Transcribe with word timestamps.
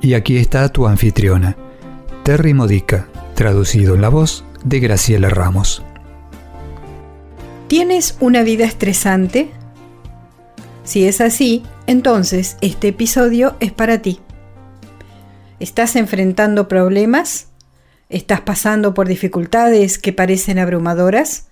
Y 0.00 0.14
aquí 0.14 0.36
está 0.36 0.68
tu 0.68 0.86
anfitriona, 0.86 1.56
Terry 2.22 2.54
Modica, 2.54 3.08
traducido 3.34 3.96
en 3.96 4.00
la 4.00 4.08
voz 4.08 4.44
de 4.64 4.78
Graciela 4.78 5.28
Ramos. 5.28 5.82
¿Tienes 7.66 8.16
una 8.20 8.42
vida 8.44 8.64
estresante? 8.64 9.50
Si 10.84 11.04
es 11.04 11.20
así, 11.20 11.64
entonces 11.86 12.56
este 12.60 12.88
episodio 12.88 13.56
es 13.58 13.72
para 13.72 13.98
ti. 14.00 14.20
¿Estás 15.58 15.96
enfrentando 15.96 16.68
problemas? 16.68 17.48
¿Estás 18.08 18.40
pasando 18.40 18.94
por 18.94 19.08
dificultades 19.08 19.98
que 19.98 20.12
parecen 20.12 20.60
abrumadoras? 20.60 21.48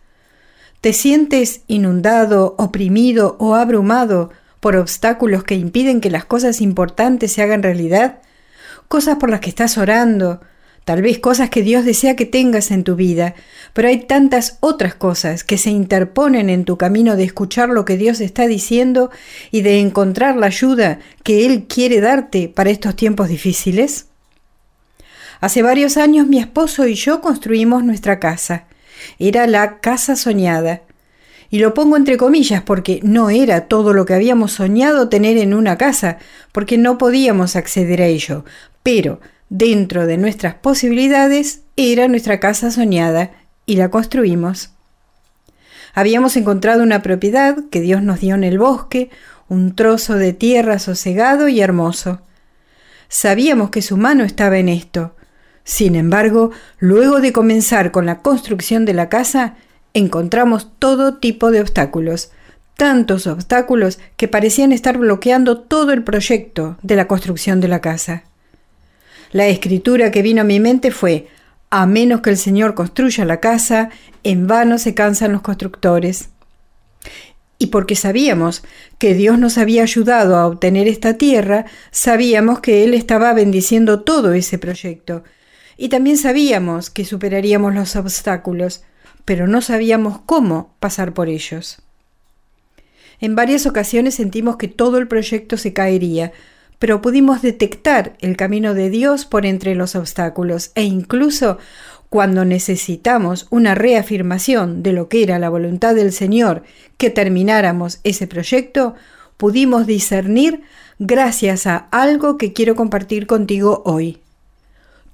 ¿Te 0.80 0.92
sientes 0.92 1.62
inundado, 1.66 2.54
oprimido 2.58 3.36
o 3.40 3.56
abrumado 3.56 4.30
por 4.60 4.76
obstáculos 4.76 5.42
que 5.42 5.56
impiden 5.56 6.00
que 6.00 6.10
las 6.10 6.24
cosas 6.24 6.60
importantes 6.60 7.32
se 7.32 7.42
hagan 7.42 7.64
realidad? 7.64 8.20
Cosas 8.88 9.16
por 9.16 9.30
las 9.30 9.40
que 9.40 9.48
estás 9.48 9.78
orando, 9.78 10.40
tal 10.84 11.02
vez 11.02 11.18
cosas 11.18 11.50
que 11.50 11.62
Dios 11.62 11.84
desea 11.84 12.14
que 12.16 12.26
tengas 12.26 12.70
en 12.70 12.84
tu 12.84 12.94
vida, 12.94 13.34
pero 13.72 13.88
hay 13.88 14.06
tantas 14.06 14.58
otras 14.60 14.94
cosas 14.94 15.42
que 15.42 15.58
se 15.58 15.70
interponen 15.70 16.48
en 16.48 16.64
tu 16.64 16.78
camino 16.78 17.16
de 17.16 17.24
escuchar 17.24 17.68
lo 17.70 17.84
que 17.84 17.96
Dios 17.96 18.20
está 18.20 18.46
diciendo 18.46 19.10
y 19.50 19.62
de 19.62 19.80
encontrar 19.80 20.36
la 20.36 20.46
ayuda 20.46 21.00
que 21.24 21.44
Él 21.44 21.66
quiere 21.68 22.00
darte 22.00 22.48
para 22.48 22.70
estos 22.70 22.94
tiempos 22.94 23.28
difíciles. 23.28 24.06
Hace 25.40 25.62
varios 25.62 25.96
años 25.96 26.26
mi 26.26 26.38
esposo 26.38 26.86
y 26.86 26.94
yo 26.94 27.20
construimos 27.20 27.84
nuestra 27.84 28.20
casa. 28.20 28.64
Era 29.18 29.46
la 29.46 29.80
casa 29.80 30.16
soñada. 30.16 30.82
Y 31.50 31.58
lo 31.58 31.74
pongo 31.74 31.96
entre 31.96 32.16
comillas 32.16 32.62
porque 32.62 33.00
no 33.02 33.30
era 33.30 33.68
todo 33.68 33.92
lo 33.92 34.04
que 34.04 34.14
habíamos 34.14 34.52
soñado 34.52 35.08
tener 35.08 35.36
en 35.36 35.54
una 35.54 35.78
casa, 35.78 36.18
porque 36.52 36.76
no 36.78 36.98
podíamos 36.98 37.54
acceder 37.54 38.02
a 38.02 38.06
ello, 38.06 38.44
pero 38.86 39.18
dentro 39.48 40.06
de 40.06 40.16
nuestras 40.16 40.54
posibilidades 40.54 41.62
era 41.74 42.06
nuestra 42.06 42.38
casa 42.38 42.70
soñada 42.70 43.32
y 43.66 43.74
la 43.74 43.90
construimos. 43.90 44.70
Habíamos 45.92 46.36
encontrado 46.36 46.84
una 46.84 47.02
propiedad 47.02 47.56
que 47.68 47.80
Dios 47.80 48.00
nos 48.04 48.20
dio 48.20 48.36
en 48.36 48.44
el 48.44 48.60
bosque, 48.60 49.10
un 49.48 49.74
trozo 49.74 50.14
de 50.14 50.32
tierra 50.34 50.78
sosegado 50.78 51.48
y 51.48 51.60
hermoso. 51.60 52.20
Sabíamos 53.08 53.70
que 53.70 53.82
su 53.82 53.96
mano 53.96 54.22
estaba 54.22 54.56
en 54.58 54.68
esto. 54.68 55.16
Sin 55.64 55.96
embargo, 55.96 56.52
luego 56.78 57.20
de 57.20 57.32
comenzar 57.32 57.90
con 57.90 58.06
la 58.06 58.20
construcción 58.20 58.84
de 58.84 58.94
la 58.94 59.08
casa, 59.08 59.56
encontramos 59.94 60.70
todo 60.78 61.16
tipo 61.16 61.50
de 61.50 61.60
obstáculos, 61.60 62.30
tantos 62.76 63.26
obstáculos 63.26 63.98
que 64.16 64.28
parecían 64.28 64.70
estar 64.70 64.96
bloqueando 64.96 65.58
todo 65.58 65.90
el 65.92 66.04
proyecto 66.04 66.76
de 66.82 66.94
la 66.94 67.08
construcción 67.08 67.60
de 67.60 67.66
la 67.66 67.80
casa. 67.80 68.22
La 69.32 69.46
escritura 69.48 70.10
que 70.10 70.22
vino 70.22 70.42
a 70.42 70.44
mi 70.44 70.60
mente 70.60 70.90
fue, 70.90 71.28
a 71.70 71.86
menos 71.86 72.20
que 72.20 72.30
el 72.30 72.36
Señor 72.36 72.74
construya 72.74 73.24
la 73.24 73.40
casa, 73.40 73.90
en 74.22 74.46
vano 74.46 74.78
se 74.78 74.94
cansan 74.94 75.32
los 75.32 75.42
constructores. 75.42 76.30
Y 77.58 77.68
porque 77.68 77.96
sabíamos 77.96 78.62
que 78.98 79.14
Dios 79.14 79.38
nos 79.38 79.58
había 79.58 79.82
ayudado 79.82 80.36
a 80.36 80.46
obtener 80.46 80.88
esta 80.88 81.14
tierra, 81.14 81.64
sabíamos 81.90 82.60
que 82.60 82.84
Él 82.84 82.94
estaba 82.94 83.32
bendiciendo 83.32 84.00
todo 84.00 84.32
ese 84.34 84.58
proyecto. 84.58 85.24
Y 85.76 85.88
también 85.88 86.18
sabíamos 86.18 86.90
que 86.90 87.04
superaríamos 87.04 87.74
los 87.74 87.96
obstáculos, 87.96 88.82
pero 89.24 89.46
no 89.46 89.60
sabíamos 89.60 90.20
cómo 90.24 90.74
pasar 90.80 91.12
por 91.12 91.28
ellos. 91.28 91.82
En 93.20 93.34
varias 93.34 93.66
ocasiones 93.66 94.14
sentimos 94.14 94.56
que 94.56 94.68
todo 94.68 94.98
el 94.98 95.08
proyecto 95.08 95.56
se 95.56 95.72
caería, 95.72 96.32
pero 96.78 97.00
pudimos 97.00 97.42
detectar 97.42 98.16
el 98.20 98.36
camino 98.36 98.74
de 98.74 98.90
Dios 98.90 99.24
por 99.24 99.46
entre 99.46 99.74
los 99.74 99.94
obstáculos 99.94 100.72
e 100.74 100.82
incluso 100.82 101.58
cuando 102.10 102.44
necesitamos 102.44 103.46
una 103.50 103.74
reafirmación 103.74 104.82
de 104.82 104.92
lo 104.92 105.08
que 105.08 105.22
era 105.22 105.38
la 105.38 105.48
voluntad 105.48 105.94
del 105.94 106.12
Señor 106.12 106.62
que 106.98 107.10
termináramos 107.10 108.00
ese 108.04 108.26
proyecto, 108.26 108.94
pudimos 109.36 109.86
discernir 109.86 110.62
gracias 110.98 111.66
a 111.66 111.88
algo 111.90 112.38
que 112.38 112.52
quiero 112.52 112.74
compartir 112.74 113.26
contigo 113.26 113.82
hoy. 113.84 114.20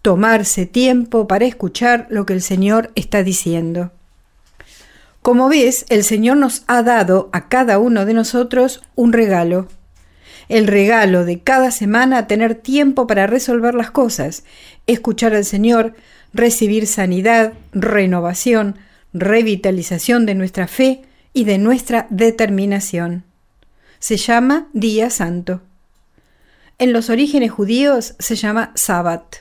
Tomarse 0.02 0.66
tiempo 0.66 1.26
para 1.26 1.44
escuchar 1.44 2.06
lo 2.10 2.26
que 2.26 2.34
el 2.34 2.42
Señor 2.42 2.90
está 2.94 3.22
diciendo. 3.22 3.92
Como 5.22 5.48
ves, 5.48 5.86
el 5.88 6.02
Señor 6.02 6.36
nos 6.36 6.64
ha 6.66 6.82
dado 6.82 7.30
a 7.32 7.48
cada 7.48 7.78
uno 7.78 8.04
de 8.04 8.12
nosotros 8.12 8.82
un 8.96 9.12
regalo 9.12 9.68
el 10.52 10.66
regalo 10.66 11.24
de 11.24 11.40
cada 11.40 11.70
semana 11.70 12.26
tener 12.26 12.54
tiempo 12.54 13.06
para 13.06 13.26
resolver 13.26 13.74
las 13.74 13.90
cosas, 13.90 14.44
escuchar 14.86 15.34
al 15.34 15.46
Señor, 15.46 15.94
recibir 16.34 16.86
sanidad, 16.86 17.54
renovación, 17.72 18.76
revitalización 19.14 20.26
de 20.26 20.34
nuestra 20.34 20.68
fe 20.68 21.00
y 21.32 21.44
de 21.44 21.56
nuestra 21.56 22.06
determinación. 22.10 23.24
Se 23.98 24.18
llama 24.18 24.68
Día 24.74 25.08
Santo. 25.08 25.62
En 26.76 26.92
los 26.92 27.08
orígenes 27.08 27.50
judíos 27.50 28.14
se 28.18 28.36
llama 28.36 28.72
Sabbat. 28.74 29.36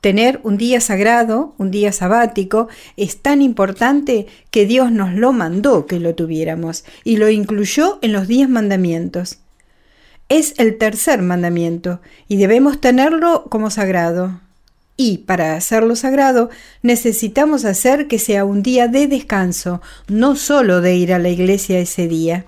Tener 0.00 0.40
un 0.42 0.56
día 0.56 0.80
sagrado, 0.80 1.54
un 1.58 1.70
día 1.70 1.92
sabático, 1.92 2.68
es 2.96 3.20
tan 3.20 3.42
importante 3.42 4.26
que 4.50 4.64
Dios 4.64 4.90
nos 4.90 5.12
lo 5.12 5.34
mandó 5.34 5.84
que 5.84 6.00
lo 6.00 6.14
tuviéramos 6.14 6.86
y 7.04 7.18
lo 7.18 7.28
incluyó 7.28 7.98
en 8.00 8.14
los 8.14 8.26
diez 8.26 8.48
mandamientos 8.48 9.40
es 10.28 10.54
el 10.58 10.76
tercer 10.76 11.22
mandamiento 11.22 12.00
y 12.28 12.36
debemos 12.36 12.80
tenerlo 12.80 13.44
como 13.48 13.70
sagrado. 13.70 14.40
Y 14.96 15.18
para 15.18 15.54
hacerlo 15.54 15.96
sagrado 15.96 16.50
necesitamos 16.82 17.64
hacer 17.64 18.08
que 18.08 18.18
sea 18.18 18.44
un 18.44 18.62
día 18.62 18.88
de 18.88 19.06
descanso, 19.06 19.80
no 20.08 20.36
solo 20.36 20.80
de 20.80 20.96
ir 20.96 21.14
a 21.14 21.18
la 21.18 21.28
iglesia 21.28 21.78
ese 21.78 22.08
día. 22.08 22.46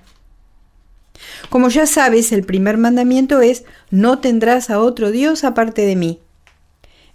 Como 1.49 1.69
ya 1.69 1.87
sabes, 1.87 2.33
el 2.33 2.45
primer 2.45 2.77
mandamiento 2.77 3.41
es, 3.41 3.65
no 3.91 4.19
tendrás 4.19 4.71
a 4.71 4.81
otro 4.81 5.11
Dios 5.11 5.45
aparte 5.45 5.83
de 5.83 5.97
mí. 5.97 6.19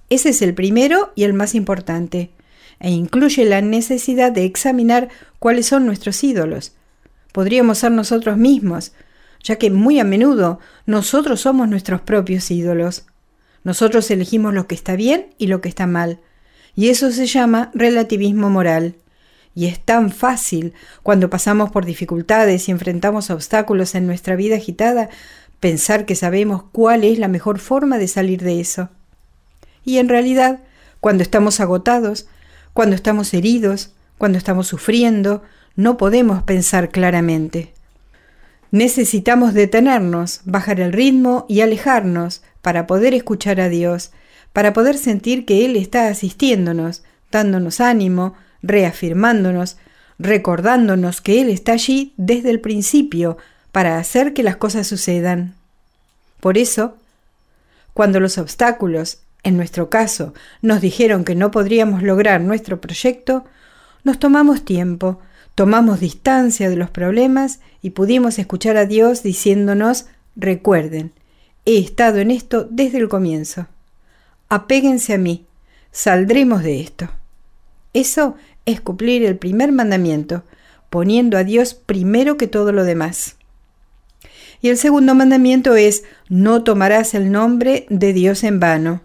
Ese 0.10 0.30
es 0.30 0.42
el 0.42 0.54
primero 0.54 1.12
y 1.16 1.24
el 1.24 1.34
más 1.34 1.56
importante, 1.56 2.30
e 2.80 2.92
incluye 2.92 3.44
la 3.46 3.62
necesidad 3.62 4.32
de 4.32 4.46
examinar 4.46 5.10
cuáles 5.40 5.66
son 5.66 5.86
nuestros 5.86 6.24
ídolos. 6.24 6.74
Podríamos 7.32 7.80
ser 7.80 7.92
nosotros 7.92 8.38
mismos, 8.38 8.94
ya 9.46 9.58
que 9.58 9.70
muy 9.70 10.00
a 10.00 10.04
menudo 10.04 10.60
nosotros 10.88 11.42
somos 11.42 11.70
nuestros 11.70 12.02
propios 12.02 12.50
ídolos. 12.50 13.06
Nosotros 13.64 14.10
elegimos 14.10 14.56
lo 14.56 14.68
que 14.68 14.74
está 14.74 14.96
bien 14.96 15.28
y 15.38 15.48
lo 15.48 15.62
que 15.62 15.70
está 15.70 15.86
mal, 15.86 16.20
y 16.76 16.90
eso 16.90 17.12
se 17.12 17.28
llama 17.28 17.72
relativismo 17.74 18.50
moral. 18.50 18.96
Y 19.54 19.68
es 19.68 19.80
tan 19.80 20.12
fácil, 20.12 20.74
cuando 21.04 21.30
pasamos 21.30 21.72
por 21.72 21.86
dificultades 21.86 22.68
y 22.68 22.72
enfrentamos 22.72 23.30
obstáculos 23.30 23.96
en 23.96 24.06
nuestra 24.06 24.36
vida 24.36 24.56
agitada, 24.56 25.10
pensar 25.62 26.06
que 26.06 26.16
sabemos 26.16 26.64
cuál 26.74 27.06
es 27.06 27.20
la 27.20 27.30
mejor 27.30 27.60
forma 27.60 27.98
de 27.98 28.10
salir 28.10 28.42
de 28.42 28.60
eso. 28.60 28.90
Y 29.86 30.00
en 30.00 30.10
realidad, 30.10 30.60
cuando 31.00 31.24
estamos 31.24 31.62
agotados, 31.62 32.28
cuando 32.74 32.96
estamos 32.96 33.34
heridos, 33.34 33.94
cuando 34.18 34.38
estamos 34.38 34.68
sufriendo, 34.68 35.44
no 35.76 35.98
podemos 35.98 36.44
pensar 36.44 36.90
claramente. 36.90 37.75
Necesitamos 38.76 39.54
detenernos, 39.54 40.42
bajar 40.44 40.82
el 40.82 40.92
ritmo 40.92 41.46
y 41.48 41.62
alejarnos 41.62 42.44
para 42.62 42.88
poder 42.88 43.14
escuchar 43.14 43.62
a 43.62 43.70
Dios, 43.70 44.12
para 44.52 44.74
poder 44.74 44.98
sentir 44.98 45.46
que 45.46 45.64
Él 45.64 45.78
está 45.78 46.10
asistiéndonos, 46.10 47.02
dándonos 47.32 47.80
ánimo, 47.80 48.34
reafirmándonos, 48.62 49.78
recordándonos 50.20 51.22
que 51.22 51.40
Él 51.40 51.52
está 51.52 51.72
allí 51.72 52.14
desde 52.18 52.50
el 52.50 52.60
principio 52.60 53.38
para 53.72 53.98
hacer 53.98 54.34
que 54.34 54.44
las 54.44 54.58
cosas 54.58 54.86
sucedan. 54.88 55.56
Por 56.42 56.58
eso, 56.58 56.98
cuando 57.94 58.20
los 58.20 58.38
obstáculos, 58.38 59.20
en 59.44 59.56
nuestro 59.56 59.90
caso, 59.90 60.34
nos 60.62 60.82
dijeron 60.82 61.24
que 61.24 61.36
no 61.36 61.50
podríamos 61.50 62.04
lograr 62.04 62.42
nuestro 62.42 62.82
proyecto, 62.82 63.46
nos 64.04 64.20
tomamos 64.20 64.66
tiempo, 64.66 65.22
Tomamos 65.56 66.02
distancia 66.02 66.70
de 66.70 66.76
los 66.76 66.90
problemas 66.90 67.60
y 67.82 67.92
pudimos 67.92 68.38
escuchar 68.40 68.76
a 68.76 68.86
Dios 68.86 69.24
diciéndonos, 69.24 70.08
recuerden, 70.36 71.14
he 71.66 71.78
estado 71.78 72.20
en 72.20 72.30
esto 72.30 72.68
desde 72.70 72.98
el 72.98 73.08
comienzo. 73.08 73.68
Apéguense 74.50 75.14
a 75.14 75.18
mí, 75.18 75.46
saldremos 75.92 76.62
de 76.62 76.82
esto. 76.82 77.10
Eso 77.94 78.36
es 78.66 78.82
cumplir 78.82 79.24
el 79.24 79.38
primer 79.38 79.72
mandamiento, 79.72 80.44
poniendo 80.90 81.38
a 81.38 81.46
Dios 81.46 81.74
primero 81.74 82.36
que 82.36 82.48
todo 82.48 82.74
lo 82.74 82.84
demás. 82.84 83.38
Y 84.62 84.70
el 84.70 84.78
segundo 84.78 85.16
mandamiento 85.16 85.76
es, 85.76 86.04
no 86.28 86.64
tomarás 86.64 87.14
el 87.14 87.32
nombre 87.32 87.86
de 87.90 88.12
Dios 88.12 88.44
en 88.44 88.60
vano. 88.60 89.02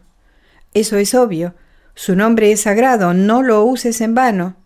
Eso 0.75 0.97
es 0.97 1.15
obvio, 1.15 1.55
su 1.95 2.17
nombre 2.17 2.51
es 2.51 2.63
sagrado, 2.63 3.15
no 3.15 3.43
lo 3.43 3.63
uses 3.65 4.01
en 4.01 4.15
vano. 4.15 4.57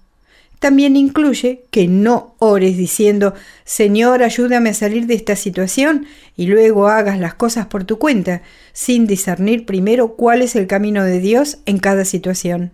También 0.64 0.96
incluye 0.96 1.66
que 1.70 1.88
no 1.88 2.36
ores 2.38 2.78
diciendo, 2.78 3.34
Señor, 3.66 4.22
ayúdame 4.22 4.70
a 4.70 4.72
salir 4.72 5.06
de 5.06 5.12
esta 5.12 5.36
situación 5.36 6.06
y 6.38 6.46
luego 6.46 6.88
hagas 6.88 7.18
las 7.18 7.34
cosas 7.34 7.66
por 7.66 7.84
tu 7.84 7.98
cuenta, 7.98 8.40
sin 8.72 9.06
discernir 9.06 9.66
primero 9.66 10.16
cuál 10.16 10.40
es 10.40 10.56
el 10.56 10.66
camino 10.66 11.04
de 11.04 11.20
Dios 11.20 11.58
en 11.66 11.76
cada 11.76 12.06
situación. 12.06 12.70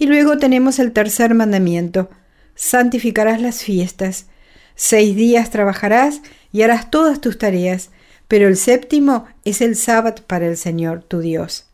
Y 0.00 0.06
luego 0.06 0.36
tenemos 0.36 0.80
el 0.80 0.90
tercer 0.90 1.32
mandamiento, 1.32 2.10
santificarás 2.56 3.40
las 3.40 3.62
fiestas. 3.62 4.26
Seis 4.74 5.14
días 5.14 5.50
trabajarás 5.50 6.22
y 6.52 6.62
harás 6.62 6.90
todas 6.90 7.20
tus 7.20 7.38
tareas, 7.38 7.90
pero 8.26 8.48
el 8.48 8.56
séptimo 8.56 9.26
es 9.44 9.60
el 9.60 9.76
sábado 9.76 10.24
para 10.26 10.48
el 10.48 10.56
Señor 10.56 11.04
tu 11.04 11.20
Dios. 11.20 11.66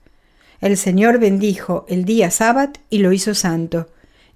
El 0.60 0.76
Señor 0.76 1.18
bendijo 1.18 1.86
el 1.88 2.04
día 2.04 2.30
sábado 2.30 2.74
y 2.90 2.98
lo 2.98 3.14
hizo 3.14 3.34
santo 3.34 3.88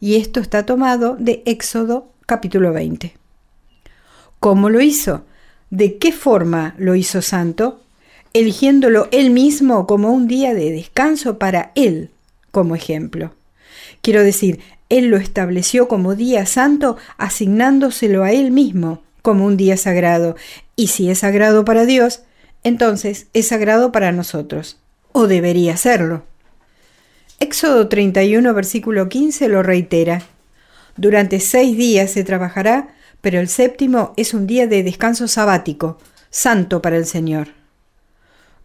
y 0.03 0.17
esto 0.17 0.41
está 0.41 0.67
tomado 0.67 1.17
de 1.17 1.45
Éxodo 1.47 2.09
capítulo 2.27 2.73
20. 2.73 3.15
¿Cómo 4.41 4.69
lo 4.69 4.81
hizo? 4.81 5.25
¿De 5.71 5.97
qué 5.99 6.11
forma 6.11 6.75
lo 6.77 6.97
hizo 6.97 7.23
santo? 7.23 7.81
Eligiéndolo 8.33 9.07
él 9.13 9.31
mismo 9.31 9.87
como 9.87 10.11
un 10.11 10.27
día 10.27 10.55
de 10.55 10.73
descanso 10.73 11.39
para 11.39 11.71
él, 11.77 12.11
como 12.51 12.75
ejemplo. 12.75 13.33
Quiero 14.01 14.25
decir, 14.25 14.59
él 14.89 15.07
lo 15.07 15.19
estableció 15.19 15.87
como 15.87 16.17
día 16.17 16.47
santo, 16.47 16.97
asignándoselo 17.17 18.25
a 18.25 18.33
él 18.33 18.51
mismo 18.51 19.05
como 19.23 19.47
un 19.47 19.57
día 19.57 19.77
sagrado. 19.77 20.35
Y 20.75 20.89
si 20.89 21.11
es 21.11 21.21
sagrado 21.21 21.65
para 21.65 21.87
Dios, 21.87 22.25
entonces 22.65 23.29
es 23.35 23.47
sagrado 23.47 23.93
para 23.93 24.11
nosotros, 24.11 24.79
o 25.13 25.29
debería 25.29 25.77
serlo. 25.77 26.25
Éxodo 27.43 27.89
31, 27.89 28.55
versículo 28.55 29.09
15 29.09 29.49
lo 29.49 29.65
reitera. 29.65 30.23
Durante 30.97 31.41
seis 31.41 31.77
días 31.77 32.13
se 32.13 32.23
trabajará, 32.23 32.95
pero 33.21 33.41
el 33.41 33.49
séptimo 33.49 34.15
es 34.17 34.33
un 34.33 34.47
día 34.47 34.69
de 34.69 34.85
descanso 34.85 35.27
sabático, 35.27 35.99
santo 36.31 36.81
para 36.81 36.97
el 36.97 37.05
Señor. 37.05 37.49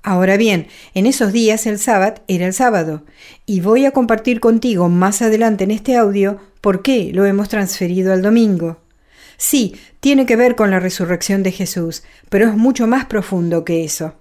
Ahora 0.04 0.38
bien, 0.38 0.68
en 0.94 1.08
esos 1.08 1.34
días 1.34 1.66
el 1.66 1.80
sábado 1.80 2.22
era 2.28 2.46
el 2.46 2.54
sábado, 2.54 3.02
y 3.48 3.62
voy 3.62 3.86
a 3.86 3.92
compartir 3.94 4.40
contigo 4.40 4.90
más 4.90 5.24
adelante 5.24 5.64
en 5.64 5.72
este 5.72 5.96
audio 5.96 6.40
por 6.62 6.84
qué 6.84 7.10
lo 7.12 7.26
hemos 7.26 7.50
transferido 7.50 8.14
al 8.14 8.22
domingo. 8.22 8.78
Sí, 9.38 9.76
tiene 10.02 10.28
que 10.28 10.36
ver 10.36 10.56
con 10.56 10.70
la 10.70 10.80
resurrección 10.80 11.42
de 11.42 11.52
Jesús, 11.52 12.04
pero 12.30 12.48
es 12.48 12.56
mucho 12.56 12.86
más 12.86 13.06
profundo 13.06 13.66
que 13.66 13.84
eso. 13.84 14.14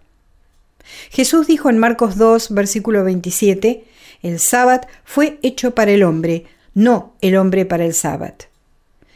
Jesús 1.10 1.46
dijo 1.46 1.68
en 1.68 1.76
Marcos 1.76 2.16
2, 2.16 2.54
versículo 2.54 3.04
27, 3.04 3.84
el 4.22 4.38
sábado 4.38 4.86
fue 5.04 5.38
hecho 5.42 5.74
para 5.74 5.92
el 5.92 6.02
hombre, 6.02 6.44
no 6.74 7.14
el 7.20 7.36
hombre 7.36 7.64
para 7.64 7.84
el 7.84 7.94
sábado. 7.94 8.36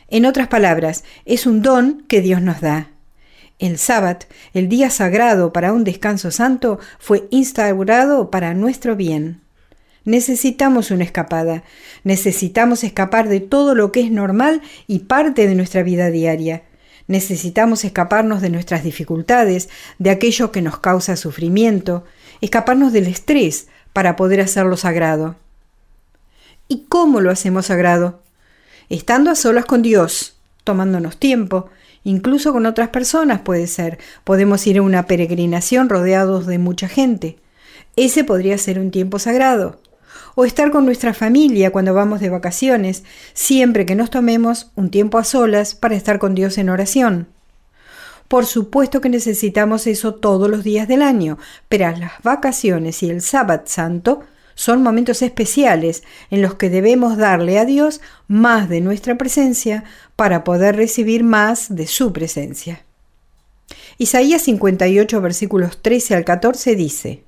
En 0.08 0.26
otras 0.26 0.48
palabras, 0.48 1.04
es 1.24 1.46
un 1.46 1.62
don 1.62 2.04
que 2.08 2.20
Dios 2.20 2.42
nos 2.42 2.60
da. 2.60 2.90
El 3.60 3.78
sábado, 3.78 4.20
el 4.54 4.68
día 4.68 4.90
sagrado 4.90 5.52
para 5.52 5.72
un 5.72 5.84
descanso 5.84 6.30
santo, 6.30 6.80
fue 6.98 7.28
instaurado 7.30 8.30
para 8.30 8.54
nuestro 8.54 8.96
bien. 8.96 9.42
Necesitamos 10.04 10.90
una 10.90 11.04
escapada, 11.04 11.62
necesitamos 12.02 12.84
escapar 12.84 13.28
de 13.28 13.40
todo 13.40 13.74
lo 13.74 13.92
que 13.92 14.00
es 14.00 14.10
normal 14.10 14.62
y 14.86 15.00
parte 15.00 15.46
de 15.46 15.54
nuestra 15.54 15.82
vida 15.82 16.10
diaria. 16.10 16.62
Necesitamos 17.06 17.84
escaparnos 17.84 18.40
de 18.40 18.50
nuestras 18.50 18.82
dificultades, 18.82 19.68
de 19.98 20.10
aquello 20.10 20.52
que 20.52 20.62
nos 20.62 20.78
causa 20.78 21.16
sufrimiento, 21.16 22.04
escaparnos 22.40 22.92
del 22.92 23.08
estrés, 23.08 23.68
para 23.92 24.16
poder 24.16 24.40
hacerlo 24.40 24.76
sagrado. 24.76 25.36
¿Y 26.68 26.84
cómo 26.88 27.20
lo 27.20 27.30
hacemos 27.30 27.66
sagrado? 27.66 28.22
Estando 28.88 29.30
a 29.30 29.34
solas 29.34 29.64
con 29.64 29.82
Dios, 29.82 30.36
tomándonos 30.64 31.16
tiempo, 31.16 31.68
incluso 32.04 32.52
con 32.52 32.66
otras 32.66 32.90
personas 32.90 33.40
puede 33.40 33.66
ser. 33.66 33.98
Podemos 34.24 34.66
ir 34.66 34.78
a 34.78 34.82
una 34.82 35.06
peregrinación 35.06 35.88
rodeados 35.88 36.46
de 36.46 36.58
mucha 36.58 36.88
gente. 36.88 37.38
Ese 37.96 38.24
podría 38.24 38.56
ser 38.58 38.78
un 38.78 38.90
tiempo 38.90 39.18
sagrado. 39.18 39.80
O 40.36 40.44
estar 40.44 40.70
con 40.70 40.84
nuestra 40.84 41.12
familia 41.12 41.72
cuando 41.72 41.92
vamos 41.92 42.20
de 42.20 42.30
vacaciones, 42.30 43.02
siempre 43.32 43.84
que 43.84 43.96
nos 43.96 44.10
tomemos 44.10 44.70
un 44.76 44.90
tiempo 44.90 45.18
a 45.18 45.24
solas 45.24 45.74
para 45.74 45.96
estar 45.96 46.18
con 46.18 46.34
Dios 46.34 46.56
en 46.56 46.70
oración. 46.70 47.26
Por 48.30 48.46
supuesto 48.46 49.00
que 49.00 49.08
necesitamos 49.08 49.88
eso 49.88 50.14
todos 50.14 50.48
los 50.48 50.62
días 50.62 50.86
del 50.86 51.02
año, 51.02 51.36
pero 51.68 51.90
las 51.90 52.12
vacaciones 52.22 53.02
y 53.02 53.10
el 53.10 53.22
sábado 53.22 53.64
santo 53.66 54.20
son 54.54 54.84
momentos 54.84 55.20
especiales 55.22 56.04
en 56.30 56.40
los 56.40 56.54
que 56.54 56.70
debemos 56.70 57.16
darle 57.16 57.58
a 57.58 57.64
Dios 57.64 58.00
más 58.28 58.68
de 58.68 58.82
nuestra 58.82 59.18
presencia 59.18 59.82
para 60.14 60.44
poder 60.44 60.76
recibir 60.76 61.24
más 61.24 61.74
de 61.74 61.88
su 61.88 62.12
presencia. 62.12 62.84
Isaías 63.98 64.42
58 64.42 65.20
versículos 65.20 65.82
13 65.82 66.14
al 66.14 66.24
14 66.24 66.76
dice, 66.76 67.24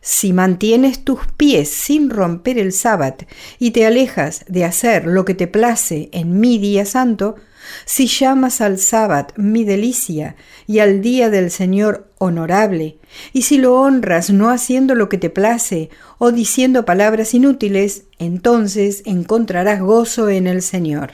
Si 0.00 0.32
mantienes 0.32 1.04
tus 1.04 1.20
pies 1.36 1.70
sin 1.70 2.10
romper 2.10 2.58
el 2.58 2.72
sábado 2.72 3.18
y 3.60 3.70
te 3.70 3.86
alejas 3.86 4.44
de 4.48 4.64
hacer 4.64 5.06
lo 5.06 5.24
que 5.24 5.36
te 5.36 5.46
place 5.46 6.08
en 6.10 6.40
mi 6.40 6.58
día 6.58 6.84
santo, 6.84 7.36
si 7.84 8.06
llamas 8.06 8.60
al 8.60 8.78
sábado 8.78 9.28
mi 9.36 9.64
delicia 9.64 10.36
y 10.66 10.78
al 10.78 11.00
día 11.00 11.30
del 11.30 11.50
Señor 11.50 12.08
honorable, 12.18 12.98
y 13.32 13.42
si 13.42 13.58
lo 13.58 13.80
honras 13.80 14.30
no 14.30 14.50
haciendo 14.50 14.94
lo 14.94 15.08
que 15.08 15.18
te 15.18 15.30
place 15.30 15.90
o 16.18 16.32
diciendo 16.32 16.84
palabras 16.84 17.34
inútiles, 17.34 18.04
entonces 18.18 19.02
encontrarás 19.04 19.80
gozo 19.80 20.28
en 20.28 20.46
el 20.46 20.62
Señor. 20.62 21.12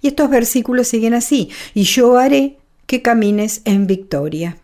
Y 0.00 0.08
estos 0.08 0.30
versículos 0.30 0.88
siguen 0.88 1.14
así, 1.14 1.50
y 1.74 1.82
yo 1.82 2.18
haré 2.18 2.58
que 2.86 3.02
camines 3.02 3.62
en 3.64 3.86
victoria. 3.86 4.56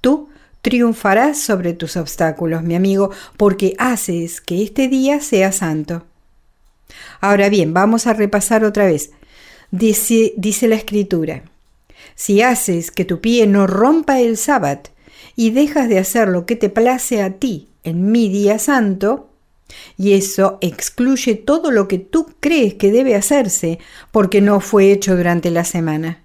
Tú 0.00 0.28
triunfarás 0.62 1.38
sobre 1.40 1.72
tus 1.72 1.96
obstáculos, 1.96 2.62
mi 2.62 2.74
amigo, 2.74 3.10
porque 3.36 3.74
haces 3.78 4.40
que 4.40 4.62
este 4.62 4.88
día 4.88 5.20
sea 5.20 5.52
santo. 5.52 6.04
Ahora 7.20 7.48
bien, 7.48 7.74
vamos 7.74 8.06
a 8.06 8.14
repasar 8.14 8.64
otra 8.64 8.86
vez. 8.86 9.10
Dice, 9.70 10.32
dice 10.36 10.68
la 10.68 10.76
escritura, 10.76 11.42
si 12.14 12.42
haces 12.42 12.90
que 12.90 13.04
tu 13.04 13.20
pie 13.20 13.46
no 13.46 13.66
rompa 13.66 14.20
el 14.20 14.36
sábado 14.36 14.82
y 15.36 15.50
dejas 15.50 15.88
de 15.88 15.98
hacer 15.98 16.28
lo 16.28 16.46
que 16.46 16.56
te 16.56 16.68
place 16.68 17.22
a 17.22 17.34
ti 17.34 17.68
en 17.84 18.10
mi 18.10 18.28
día 18.28 18.58
santo, 18.58 19.28
y 19.96 20.14
eso 20.14 20.58
excluye 20.60 21.34
todo 21.34 21.70
lo 21.70 21.88
que 21.88 21.98
tú 21.98 22.34
crees 22.40 22.74
que 22.74 22.90
debe 22.90 23.14
hacerse 23.14 23.78
porque 24.12 24.40
no 24.40 24.60
fue 24.60 24.92
hecho 24.92 25.16
durante 25.16 25.50
la 25.50 25.64
semana. 25.64 26.22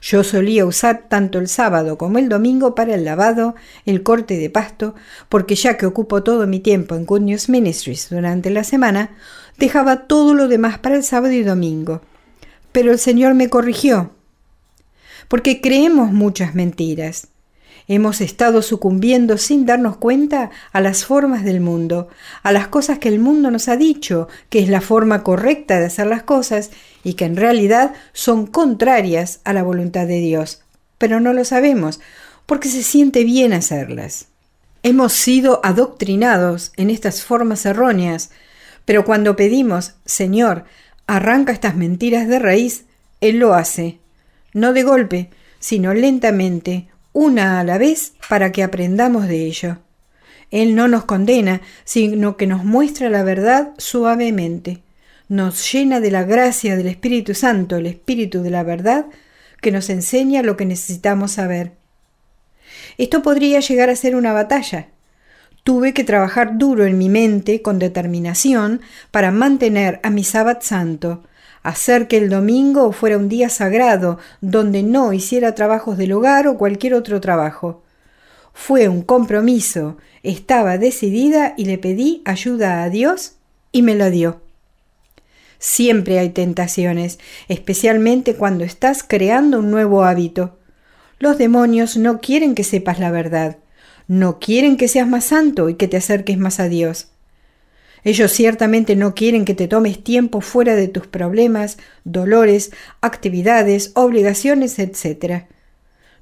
Yo 0.00 0.24
solía 0.24 0.66
usar 0.66 1.08
tanto 1.08 1.38
el 1.38 1.48
sábado 1.48 1.98
como 1.98 2.18
el 2.18 2.28
domingo 2.28 2.74
para 2.74 2.94
el 2.94 3.04
lavado, 3.04 3.54
el 3.84 4.02
corte 4.02 4.36
de 4.36 4.50
pasto, 4.50 4.94
porque 5.28 5.54
ya 5.54 5.76
que 5.76 5.86
ocupo 5.86 6.22
todo 6.22 6.46
mi 6.46 6.60
tiempo 6.60 6.94
en 6.94 7.06
Good 7.06 7.20
News 7.20 7.48
Ministries 7.48 8.08
durante 8.10 8.50
la 8.50 8.64
semana, 8.64 9.10
dejaba 9.58 10.06
todo 10.06 10.34
lo 10.34 10.48
demás 10.48 10.78
para 10.78 10.96
el 10.96 11.04
sábado 11.04 11.32
y 11.32 11.42
domingo. 11.42 12.02
Pero 12.72 12.92
el 12.92 12.98
Señor 12.98 13.34
me 13.34 13.48
corrigió, 13.48 14.12
porque 15.28 15.60
creemos 15.60 16.12
muchas 16.12 16.54
mentiras. 16.54 17.28
Hemos 17.90 18.20
estado 18.20 18.60
sucumbiendo 18.60 19.38
sin 19.38 19.64
darnos 19.64 19.96
cuenta 19.96 20.50
a 20.72 20.82
las 20.82 21.06
formas 21.06 21.42
del 21.42 21.60
mundo, 21.60 22.08
a 22.42 22.52
las 22.52 22.68
cosas 22.68 22.98
que 22.98 23.08
el 23.08 23.18
mundo 23.18 23.50
nos 23.50 23.66
ha 23.68 23.78
dicho 23.78 24.28
que 24.50 24.58
es 24.58 24.68
la 24.68 24.82
forma 24.82 25.22
correcta 25.22 25.80
de 25.80 25.86
hacer 25.86 26.06
las 26.06 26.22
cosas 26.22 26.70
y 27.02 27.14
que 27.14 27.24
en 27.24 27.36
realidad 27.36 27.94
son 28.12 28.46
contrarias 28.46 29.40
a 29.44 29.54
la 29.54 29.62
voluntad 29.62 30.06
de 30.06 30.20
Dios. 30.20 30.62
Pero 30.98 31.18
no 31.18 31.32
lo 31.32 31.46
sabemos, 31.46 31.98
porque 32.44 32.68
se 32.68 32.82
siente 32.82 33.24
bien 33.24 33.54
hacerlas. 33.54 34.26
Hemos 34.82 35.14
sido 35.14 35.60
adoctrinados 35.64 36.72
en 36.76 36.90
estas 36.90 37.22
formas 37.22 37.64
erróneas, 37.64 38.30
pero 38.84 39.06
cuando 39.06 39.34
pedimos, 39.34 39.94
Señor, 40.04 40.64
arranca 41.06 41.52
estas 41.52 41.74
mentiras 41.74 42.28
de 42.28 42.38
raíz, 42.38 42.84
Él 43.22 43.38
lo 43.38 43.54
hace, 43.54 43.98
no 44.52 44.74
de 44.74 44.82
golpe, 44.82 45.30
sino 45.58 45.94
lentamente, 45.94 46.88
una 47.18 47.58
a 47.58 47.64
la 47.64 47.78
vez, 47.78 48.12
para 48.28 48.52
que 48.52 48.62
aprendamos 48.62 49.26
de 49.26 49.44
ello. 49.44 49.78
Él 50.52 50.76
no 50.76 50.86
nos 50.86 51.04
condena, 51.04 51.60
sino 51.84 52.36
que 52.36 52.46
nos 52.46 52.64
muestra 52.64 53.10
la 53.10 53.24
verdad 53.24 53.72
suavemente, 53.76 54.84
nos 55.28 55.72
llena 55.72 55.98
de 55.98 56.12
la 56.12 56.22
gracia 56.22 56.76
del 56.76 56.86
Espíritu 56.86 57.34
Santo, 57.34 57.74
el 57.74 57.86
Espíritu 57.86 58.42
de 58.42 58.50
la 58.50 58.62
verdad, 58.62 59.06
que 59.60 59.72
nos 59.72 59.90
enseña 59.90 60.44
lo 60.44 60.56
que 60.56 60.64
necesitamos 60.64 61.32
saber. 61.32 61.72
Esto 62.98 63.20
podría 63.20 63.58
llegar 63.58 63.90
a 63.90 63.96
ser 63.96 64.14
una 64.14 64.32
batalla. 64.32 64.86
Tuve 65.64 65.92
que 65.94 66.04
trabajar 66.04 66.56
duro 66.56 66.86
en 66.86 66.98
mi 66.98 67.08
mente 67.08 67.62
con 67.62 67.80
determinación 67.80 68.80
para 69.10 69.32
mantener 69.32 69.98
a 70.04 70.10
mi 70.10 70.22
sábado 70.22 70.60
santo, 70.62 71.24
hacer 71.62 72.08
que 72.08 72.16
el 72.18 72.30
domingo 72.30 72.92
fuera 72.92 73.16
un 73.16 73.28
día 73.28 73.48
sagrado 73.48 74.18
donde 74.40 74.82
no 74.82 75.12
hiciera 75.12 75.54
trabajos 75.54 75.98
del 75.98 76.12
hogar 76.12 76.46
o 76.46 76.58
cualquier 76.58 76.94
otro 76.94 77.20
trabajo. 77.20 77.82
Fue 78.52 78.88
un 78.88 79.02
compromiso, 79.02 79.96
estaba 80.22 80.78
decidida 80.78 81.54
y 81.56 81.64
le 81.64 81.78
pedí 81.78 82.22
ayuda 82.24 82.82
a 82.82 82.90
Dios 82.90 83.36
y 83.72 83.82
me 83.82 83.94
la 83.94 84.10
dio. 84.10 84.40
Siempre 85.58 86.18
hay 86.18 86.30
tentaciones, 86.30 87.18
especialmente 87.48 88.34
cuando 88.34 88.64
estás 88.64 89.02
creando 89.02 89.58
un 89.58 89.70
nuevo 89.70 90.04
hábito. 90.04 90.58
Los 91.18 91.38
demonios 91.38 91.96
no 91.96 92.20
quieren 92.20 92.54
que 92.54 92.64
sepas 92.64 93.00
la 93.00 93.10
verdad, 93.10 93.58
no 94.06 94.38
quieren 94.38 94.76
que 94.76 94.88
seas 94.88 95.08
más 95.08 95.24
santo 95.26 95.68
y 95.68 95.74
que 95.74 95.88
te 95.88 95.96
acerques 95.96 96.38
más 96.38 96.60
a 96.60 96.68
Dios. 96.68 97.08
Ellos 98.04 98.32
ciertamente 98.32 98.96
no 98.96 99.14
quieren 99.14 99.44
que 99.44 99.54
te 99.54 99.68
tomes 99.68 100.02
tiempo 100.02 100.40
fuera 100.40 100.76
de 100.76 100.88
tus 100.88 101.06
problemas, 101.06 101.78
dolores, 102.04 102.70
actividades, 103.00 103.92
obligaciones, 103.94 104.78
etc. 104.78 105.44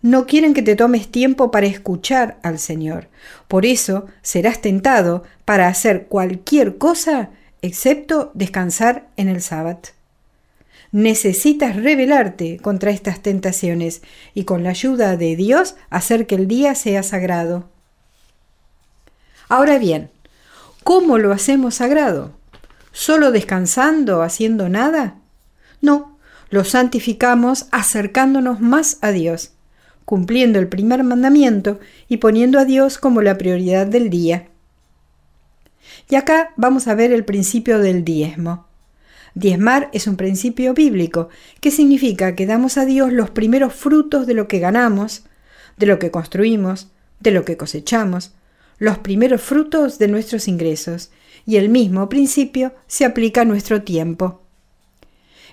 No 0.02 0.26
quieren 0.26 0.54
que 0.54 0.62
te 0.62 0.76
tomes 0.76 1.08
tiempo 1.08 1.50
para 1.50 1.66
escuchar 1.66 2.38
al 2.42 2.58
Señor. 2.58 3.08
Por 3.48 3.66
eso 3.66 4.06
serás 4.22 4.60
tentado 4.60 5.24
para 5.44 5.68
hacer 5.68 6.06
cualquier 6.06 6.78
cosa 6.78 7.30
excepto 7.62 8.30
descansar 8.34 9.08
en 9.16 9.28
el 9.28 9.42
sábado. 9.42 9.80
Necesitas 10.92 11.76
rebelarte 11.76 12.58
contra 12.58 12.90
estas 12.90 13.20
tentaciones 13.20 14.02
y 14.34 14.44
con 14.44 14.62
la 14.62 14.70
ayuda 14.70 15.16
de 15.16 15.36
Dios 15.36 15.76
hacer 15.90 16.26
que 16.26 16.36
el 16.36 16.46
día 16.46 16.74
sea 16.74 17.02
sagrado. 17.02 17.68
Ahora 19.48 19.78
bien, 19.78 20.10
¿cómo 20.86 21.18
lo 21.18 21.32
hacemos 21.32 21.74
sagrado? 21.74 22.30
¿Solo 22.92 23.32
descansando, 23.32 24.22
haciendo 24.22 24.68
nada? 24.68 25.18
No, 25.80 26.16
lo 26.48 26.62
santificamos 26.62 27.66
acercándonos 27.72 28.60
más 28.60 28.98
a 29.00 29.10
Dios, 29.10 29.50
cumpliendo 30.04 30.60
el 30.60 30.68
primer 30.68 31.02
mandamiento 31.02 31.80
y 32.06 32.18
poniendo 32.18 32.60
a 32.60 32.64
Dios 32.64 32.98
como 32.98 33.20
la 33.20 33.36
prioridad 33.36 33.88
del 33.88 34.10
día. 34.10 34.46
Y 36.08 36.14
acá 36.14 36.52
vamos 36.54 36.86
a 36.86 36.94
ver 36.94 37.10
el 37.10 37.24
principio 37.24 37.80
del 37.80 38.04
diezmo. 38.04 38.68
Diezmar 39.34 39.90
es 39.92 40.06
un 40.06 40.14
principio 40.14 40.72
bíblico, 40.72 41.30
que 41.60 41.72
significa 41.72 42.36
que 42.36 42.46
damos 42.46 42.78
a 42.78 42.84
Dios 42.84 43.12
los 43.12 43.30
primeros 43.30 43.74
frutos 43.74 44.28
de 44.28 44.34
lo 44.34 44.46
que 44.46 44.60
ganamos, 44.60 45.24
de 45.78 45.86
lo 45.86 45.98
que 45.98 46.12
construimos, 46.12 46.92
de 47.18 47.32
lo 47.32 47.44
que 47.44 47.56
cosechamos, 47.56 48.35
los 48.78 48.98
primeros 48.98 49.42
frutos 49.42 49.98
de 49.98 50.08
nuestros 50.08 50.48
ingresos, 50.48 51.10
y 51.46 51.56
el 51.56 51.68
mismo 51.68 52.08
principio 52.08 52.74
se 52.86 53.04
aplica 53.04 53.42
a 53.42 53.44
nuestro 53.44 53.82
tiempo. 53.82 54.42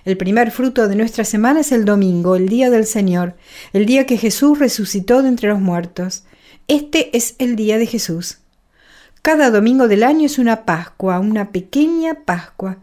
El 0.04 0.18
primer 0.18 0.50
fruto 0.50 0.86
de 0.86 0.96
nuestra 0.96 1.24
semana 1.24 1.60
es 1.60 1.72
el 1.72 1.86
domingo, 1.86 2.36
el 2.36 2.48
día 2.48 2.68
del 2.68 2.84
Señor, 2.84 3.36
el 3.72 3.86
día 3.86 4.04
que 4.04 4.18
Jesús 4.18 4.58
resucitó 4.58 5.22
de 5.22 5.28
entre 5.28 5.48
los 5.48 5.60
muertos. 5.60 6.24
Este 6.68 7.16
es 7.16 7.36
el 7.38 7.56
día 7.56 7.78
de 7.78 7.86
Jesús. 7.86 8.38
Cada 9.22 9.50
domingo 9.50 9.88
del 9.88 10.02
año 10.02 10.26
es 10.26 10.38
una 10.38 10.66
Pascua, 10.66 11.20
una 11.20 11.52
pequeña 11.52 12.24
Pascua. 12.26 12.76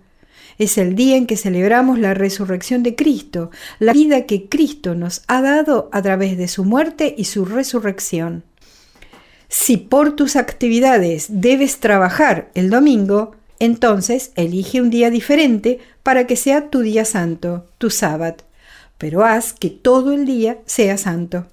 Es 0.58 0.80
el 0.80 0.96
día 0.96 1.16
en 1.16 1.28
que 1.28 1.38
celebramos 1.38 2.00
la 2.00 2.16
resurrección 2.16 2.82
de 2.82 2.96
Cristo, 2.96 3.52
la 3.78 3.94
vida 3.94 4.26
que 4.26 4.50
Cristo 4.50 4.96
nos 4.96 5.22
ha 5.28 5.42
dado 5.42 5.90
a 5.92 6.02
través 6.02 6.38
de 6.38 6.48
su 6.48 6.66
muerte 6.66 7.14
y 7.16 7.26
su 7.26 7.46
resurrección. 7.46 8.44
Si 9.54 9.76
por 9.76 10.16
tus 10.16 10.38
actividades 10.38 11.26
debes 11.30 11.82
trabajar 11.82 12.50
el 12.54 12.70
domingo, 12.70 13.36
entonces 13.60 14.32
elige 14.36 14.80
un 14.80 14.90
día 14.90 15.10
diferente 15.10 15.80
para 16.04 16.26
que 16.26 16.38
sea 16.38 16.70
tu 16.70 16.80
día 16.80 17.04
santo, 17.04 17.66
tu 17.78 17.90
sábado, 17.90 18.38
pero 18.98 19.26
haz 19.26 19.52
que 19.52 19.70
todo 19.70 20.14
el 20.14 20.26
día 20.26 20.60
sea 20.66 20.98
santo. 20.98 21.48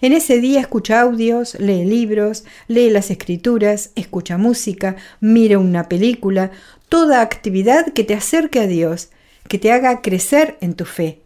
En 0.00 0.12
ese 0.12 0.40
día 0.40 0.58
escucha 0.58 1.00
audios, 1.00 1.54
lee 1.60 1.84
libros, 1.84 2.42
lee 2.66 2.90
las 2.90 3.12
escrituras, 3.12 3.92
escucha 3.94 4.36
música, 4.36 4.96
mira 5.20 5.60
una 5.60 5.88
película, 5.88 6.50
toda 6.88 7.22
actividad 7.22 7.92
que 7.92 8.02
te 8.02 8.14
acerque 8.14 8.58
a 8.58 8.66
Dios, 8.66 9.10
que 9.46 9.60
te 9.60 9.70
haga 9.70 10.02
crecer 10.02 10.58
en 10.60 10.74
tu 10.74 10.84
fe. 10.84 11.20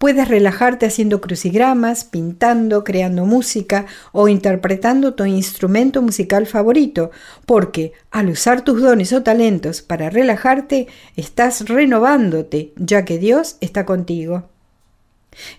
Puedes 0.00 0.28
relajarte 0.28 0.86
haciendo 0.86 1.20
crucigramas, 1.20 2.04
pintando, 2.04 2.84
creando 2.84 3.26
música 3.26 3.84
o 4.12 4.28
interpretando 4.28 5.12
tu 5.12 5.26
instrumento 5.26 6.00
musical 6.00 6.46
favorito, 6.46 7.10
porque 7.44 7.92
al 8.10 8.30
usar 8.30 8.62
tus 8.62 8.80
dones 8.80 9.12
o 9.12 9.22
talentos 9.22 9.82
para 9.82 10.08
relajarte, 10.08 10.86
estás 11.16 11.68
renovándote, 11.68 12.72
ya 12.76 13.04
que 13.04 13.18
Dios 13.18 13.58
está 13.60 13.84
contigo. 13.84 14.48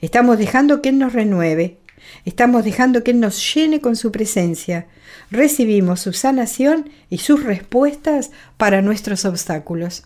Estamos 0.01 0.39
dejando 0.39 0.81
que 0.81 0.89
Él 0.89 0.97
nos 0.97 1.13
renueve, 1.13 1.77
Estamos 2.25 2.65
dejando 2.65 3.03
que 3.03 3.11
Él 3.11 3.19
nos 3.19 3.53
llene 3.53 3.79
con 3.79 3.95
su 3.95 4.11
presencia. 4.11 4.87
Recibimos 5.29 5.99
su 5.99 6.13
sanación 6.13 6.89
y 7.11 7.19
sus 7.19 7.43
respuestas 7.43 8.31
para 8.57 8.81
nuestros 8.81 9.23
obstáculos. 9.23 10.05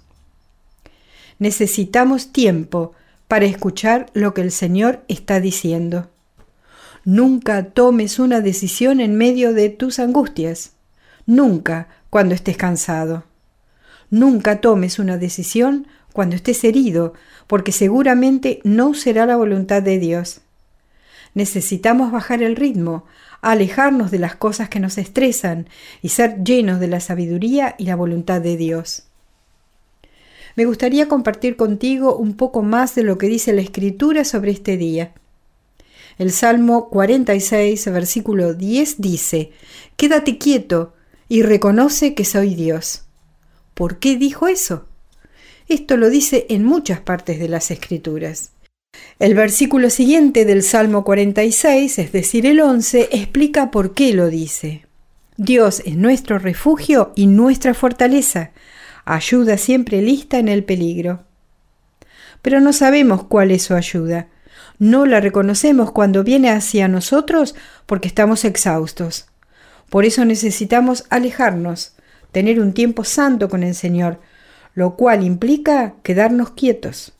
Necesitamos 1.40 2.34
tiempo 2.34 2.92
para 3.28 3.46
escuchar 3.46 4.08
lo 4.14 4.34
que 4.34 4.42
el 4.42 4.52
Señor 4.52 5.04
está 5.08 5.40
diciendo. 5.40 6.10
Nunca 7.04 7.66
tomes 7.66 8.20
una 8.20 8.42
decisión 8.42 9.00
en 9.00 9.16
medio 9.16 9.54
de 9.54 9.70
tus 9.70 10.00
angustias. 10.00 10.72
Nunca 11.26 11.88
cuando 12.10 12.34
estés 12.34 12.58
cansado. 12.58 13.24
Nunca 14.10 14.62
tomes 14.62 15.00
una 15.00 15.18
decisión 15.18 15.88
cuando 16.14 16.36
estés 16.36 16.64
herido, 16.64 17.14
porque 17.48 17.72
seguramente 17.72 18.62
no 18.64 18.94
será 18.94 19.26
la 19.26 19.36
voluntad 19.36 19.82
de 19.82 20.00
Dios. 20.00 20.42
Necesitamos 21.34 22.12
bajar 22.12 22.42
el 22.42 22.56
ritmo, 22.56 23.06
alejarnos 23.42 24.10
de 24.12 24.20
las 24.20 24.36
cosas 24.36 24.70
que 24.70 24.80
nos 24.80 24.98
estresan 24.98 25.68
y 26.02 26.10
ser 26.10 26.44
llenos 26.44 26.80
de 26.80 26.88
la 26.88 27.02
sabiduría 27.02 27.76
y 27.78 27.86
la 27.86 27.96
voluntad 27.96 28.42
de 28.42 28.56
Dios. 28.56 29.04
Me 30.56 30.66
gustaría 30.66 31.08
compartir 31.08 31.58
contigo 31.58 32.16
un 32.16 32.36
poco 32.36 32.62
más 32.62 32.96
de 32.96 33.04
lo 33.04 33.18
que 33.18 33.28
dice 33.28 33.54
la 33.54 33.62
Escritura 33.62 34.24
sobre 34.24 34.52
este 34.52 34.78
día. 34.78 35.14
El 36.18 36.32
Salmo 36.32 36.90
46, 36.90 37.92
versículo 37.92 38.54
10 38.54 39.02
dice, 39.02 39.52
Quédate 39.98 40.38
quieto 40.38 40.94
y 41.28 41.42
reconoce 41.42 42.14
que 42.14 42.24
soy 42.24 42.56
Dios. 42.56 43.04
¿Por 43.74 44.00
qué 44.00 44.16
dijo 44.16 44.48
eso? 44.48 44.86
Esto 45.68 45.98
lo 45.98 46.10
dice 46.10 46.46
en 46.50 46.64
muchas 46.64 47.02
partes 47.02 47.40
de 47.40 47.50
las 47.50 47.70
Escrituras. 47.70 48.52
El 49.20 49.34
versículo 49.34 49.90
siguiente 49.90 50.46
del 50.46 50.64
Salmo 50.64 51.04
46, 51.04 52.00
es 52.00 52.12
decir, 52.14 52.46
el 52.46 52.62
11, 52.62 53.10
explica 53.12 53.72
por 53.72 53.94
qué 53.94 54.14
lo 54.14 54.30
dice. 54.30 54.86
Dios 55.36 55.82
es 55.86 55.98
nuestro 55.98 56.40
refugio 56.40 57.12
y 57.16 57.28
nuestra 57.28 57.74
fortaleza, 57.74 58.52
ayuda 59.06 59.58
siempre 59.58 60.02
lista 60.02 60.40
en 60.40 60.48
el 60.48 60.64
peligro. 60.64 61.24
Pero 62.42 62.60
no 62.60 62.74
sabemos 62.74 63.24
cuál 63.24 63.52
es 63.52 63.64
su 63.64 63.76
ayuda. 63.76 64.28
No 64.78 65.06
la 65.06 65.22
reconocemos 65.22 65.92
cuando 65.92 66.24
viene 66.24 66.50
hacia 66.50 66.88
nosotros 66.88 67.56
porque 67.86 68.08
estamos 68.08 68.44
exhaustos. 68.44 69.28
Por 69.90 70.06
eso 70.06 70.26
necesitamos 70.26 71.06
alejarnos, 71.10 71.94
tener 72.32 72.60
un 72.60 72.74
tiempo 72.74 73.04
santo 73.04 73.48
con 73.48 73.64
el 73.64 73.76
Señor, 73.76 74.20
lo 74.74 74.96
cual 74.96 75.24
implica 75.24 75.94
quedarnos 76.04 76.52
quietos. 76.52 77.14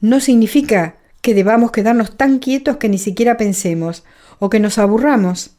No 0.00 0.20
significa 0.20 0.96
que 1.20 1.34
debamos 1.34 1.70
quedarnos 1.70 2.16
tan 2.16 2.38
quietos 2.38 2.78
que 2.78 2.88
ni 2.88 2.98
siquiera 2.98 3.36
pensemos 3.36 4.04
o 4.38 4.48
que 4.50 4.58
nos 4.58 4.78
aburramos. 4.78 5.56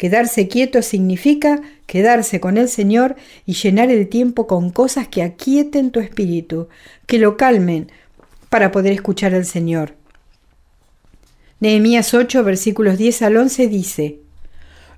Quedarse 0.00 0.48
quieto 0.48 0.80
significa 0.80 1.60
quedarse 1.84 2.40
con 2.40 2.56
el 2.56 2.70
Señor 2.70 3.16
y 3.44 3.52
llenar 3.52 3.90
el 3.90 4.08
tiempo 4.08 4.46
con 4.46 4.70
cosas 4.70 5.08
que 5.08 5.22
aquieten 5.22 5.90
tu 5.90 6.00
espíritu, 6.00 6.68
que 7.04 7.18
lo 7.18 7.36
calmen 7.36 7.92
para 8.48 8.72
poder 8.72 8.94
escuchar 8.94 9.34
al 9.34 9.44
Señor. 9.44 9.96
Nehemías 11.60 12.14
8, 12.14 12.42
versículos 12.44 12.96
10 12.96 13.20
al 13.20 13.36
11 13.36 13.68
dice, 13.68 14.20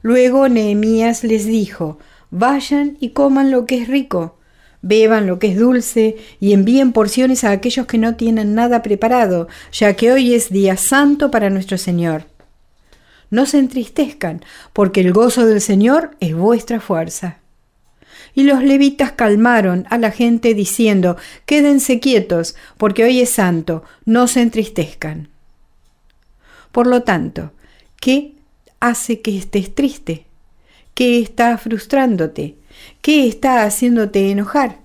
Luego 0.03 0.49
Nehemías 0.49 1.25
les 1.25 1.47
dijo, 1.47 1.99
Vayan 2.31 2.97
y 3.01 3.09
coman 3.09 3.51
lo 3.51 3.67
que 3.67 3.83
es 3.83 3.89
rico, 3.89 4.39
beban 4.83 5.27
lo 5.27 5.41
que 5.41 5.49
es 5.49 5.59
dulce 5.59 6.15
y 6.39 6.53
envíen 6.53 6.93
porciones 6.93 7.43
a 7.43 7.51
aquellos 7.51 7.87
que 7.87 7.99
no 7.99 8.15
tienen 8.15 8.55
nada 8.55 8.83
preparado, 8.83 9.49
ya 9.73 9.95
que 9.95 10.13
hoy 10.13 10.33
es 10.33 10.51
día 10.51 10.77
santo 10.77 11.33
para 11.33 11.51
nuestro 11.51 11.77
Señor. 11.77 12.32
No 13.33 13.47
se 13.47 13.59
entristezcan, 13.59 14.45
porque 14.75 15.01
el 15.01 15.15
gozo 15.15 15.47
del 15.47 15.63
Señor 15.63 16.11
es 16.21 16.35
vuestra 16.35 16.81
fuerza. 16.81 17.39
Y 18.35 18.43
los 18.43 18.63
levitas 18.63 19.13
calmaron 19.13 19.87
a 19.89 19.97
la 19.97 20.11
gente 20.11 20.53
diciendo, 20.53 21.17
Quédense 21.47 21.99
quietos, 21.99 22.55
porque 22.77 23.05
hoy 23.05 23.23
es 23.23 23.31
santo, 23.31 23.85
no 24.05 24.27
se 24.27 24.43
entristezcan. 24.43 25.31
Por 26.73 26.87
lo 26.87 27.05
tanto, 27.05 27.53
¿qué 27.99 28.35
hace 28.81 29.23
que 29.23 29.39
estés 29.39 29.75
triste? 29.75 30.27
¿Qué 30.93 31.19
está 31.19 31.57
frustrándote? 31.57 32.57
¿Qué 33.01 33.27
está 33.29 33.65
haciéndote 33.65 34.31
enojar? 34.31 34.81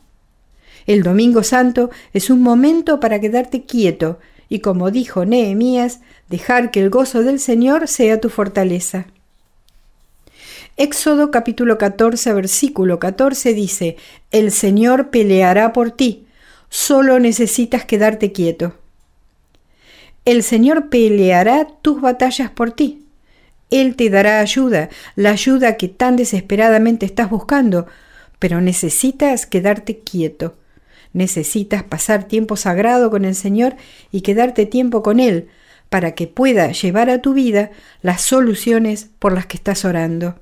El 0.86 1.04
Domingo 1.04 1.44
Santo 1.44 1.90
es 2.14 2.30
un 2.30 2.42
momento 2.42 3.02
para 3.02 3.20
quedarte 3.20 3.66
quieto 3.66 4.20
y, 4.50 4.60
como 4.60 4.92
dijo 4.92 5.26
Nehemías, 5.26 6.00
dejar 6.30 6.72
que 6.72 6.80
el 6.80 6.90
gozo 6.90 7.24
del 7.24 7.40
Señor 7.40 7.88
sea 7.88 8.22
tu 8.22 8.30
fortaleza. 8.30 9.08
Éxodo 10.78 11.32
capítulo 11.32 11.78
14 11.78 12.34
versículo 12.34 13.00
14 13.00 13.54
dice, 13.54 13.98
El 14.32 14.52
Señor 14.52 15.10
peleará 15.10 15.74
por 15.74 15.92
ti, 15.92 16.28
solo 16.70 17.20
necesitas 17.20 17.84
quedarte 17.86 18.32
quieto. 18.32 18.76
El 20.24 20.44
Señor 20.44 20.90
peleará 20.90 21.68
tus 21.82 22.00
batallas 22.00 22.52
por 22.52 22.72
ti. 22.72 23.06
Él 23.72 23.96
te 23.96 24.10
dará 24.10 24.40
ayuda, 24.40 24.90
la 25.16 25.32
ayuda 25.32 25.78
que 25.78 25.88
tan 25.88 26.16
desesperadamente 26.16 27.06
estás 27.06 27.30
buscando, 27.30 27.88
pero 28.38 28.62
necesitas 28.62 29.46
quedarte 29.46 30.00
quieto. 30.00 30.56
Necesitas 31.14 31.84
pasar 31.84 32.28
tiempo 32.28 32.56
sagrado 32.56 33.10
con 33.10 33.26
el 33.26 33.36
Señor 33.36 33.76
y 34.12 34.22
quedarte 34.22 34.66
tiempo 34.66 35.04
con 35.04 35.20
Él, 35.20 35.48
para 35.90 36.16
que 36.16 36.28
pueda 36.28 36.72
llevar 36.72 37.10
a 37.10 37.22
tu 37.22 37.34
vida 37.34 37.72
las 38.02 38.22
soluciones 38.22 39.10
por 39.20 39.34
las 39.34 39.46
que 39.46 39.58
estás 39.58 39.86
orando. 39.86 40.36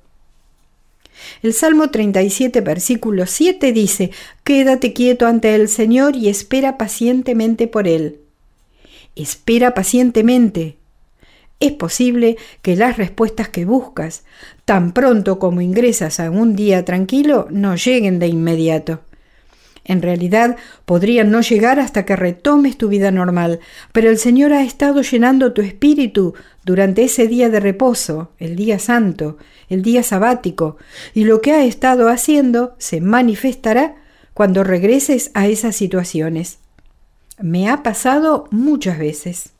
El 1.42 1.54
Salmo 1.54 1.90
37, 1.90 2.62
versículo 2.62 3.26
7 3.26 3.72
dice, 3.72 4.12
Quédate 4.44 4.94
quieto 4.94 5.28
ante 5.28 5.56
el 5.56 5.70
Señor 5.70 6.16
y 6.16 6.30
espera 6.30 6.78
pacientemente 6.78 7.68
por 7.68 7.88
Él. 7.88 8.20
Espera 9.16 9.74
pacientemente. 9.74 10.78
Es 11.60 11.72
posible 11.72 12.38
que 12.62 12.76
las 12.76 12.98
respuestas 12.98 13.48
que 13.48 13.64
buscas, 13.64 14.24
tan 14.66 14.92
pronto 14.92 15.40
como 15.40 15.62
ingresas 15.62 16.20
a 16.20 16.30
un 16.30 16.56
día 16.56 16.84
tranquilo, 16.84 17.48
no 17.50 17.76
lleguen 17.76 18.20
de 18.20 18.28
inmediato. 18.28 19.02
En 19.86 20.02
realidad 20.02 20.58
podrían 20.86 21.30
no 21.30 21.42
llegar 21.42 21.80
hasta 21.80 22.06
que 22.06 22.16
retomes 22.16 22.76
tu 22.78 22.90
vida 22.90 23.12
normal, 23.12 23.60
pero 23.94 24.10
el 24.10 24.18
Señor 24.18 24.52
ha 24.52 24.64
estado 24.64 25.04
llenando 25.04 25.54
tu 25.54 25.62
espíritu 25.62 26.34
durante 26.66 27.04
ese 27.04 27.28
día 27.28 27.50
de 27.50 27.60
reposo, 27.60 28.32
el 28.40 28.56
día 28.56 28.80
santo, 28.80 29.38
el 29.70 29.84
día 29.84 30.02
sabático, 30.02 30.78
y 31.14 31.26
lo 31.26 31.40
que 31.40 31.52
ha 31.52 31.64
estado 31.64 32.10
haciendo 32.10 32.76
se 32.80 33.00
manifestará 33.00 33.96
cuando 34.34 34.64
regreses 34.64 35.30
a 35.36 35.48
esas 35.48 35.76
situaciones. 35.76 36.58
Me 37.40 37.70
ha 37.70 37.84
pasado 37.84 38.48
muchas 38.50 38.98
veces. 38.98 39.52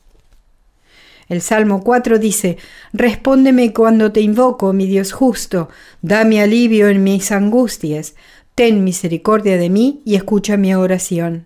El 1.28 1.40
Salmo 1.40 1.82
4 1.82 2.18
dice, 2.18 2.56
Respóndeme 2.92 3.72
cuando 3.72 4.12
te 4.12 4.20
invoco, 4.20 4.72
mi 4.72 4.86
Dios 4.86 5.12
justo, 5.12 5.68
dame 6.02 6.40
alivio 6.40 6.88
en 6.88 7.02
mis 7.02 7.32
angustias, 7.32 8.14
ten 8.56 8.84
misericordia 8.84 9.58
de 9.58 9.68
mí 9.68 10.00
y 10.06 10.14
escucha 10.16 10.56
mi 10.56 10.74
oración. 10.74 11.44